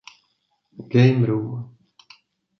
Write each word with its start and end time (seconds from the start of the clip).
Game 0.89 1.21
Room. 1.29 1.77